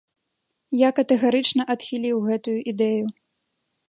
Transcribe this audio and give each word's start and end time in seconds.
Я 0.77 0.89
катэгарычна 0.99 1.67
адхіліў 1.73 2.17
гэтую 2.31 2.57
ідэю. 2.73 3.05